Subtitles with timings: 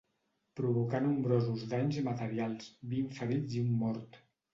[0.59, 4.19] Provocà nombrosos danys materials, vint ferits i un mort.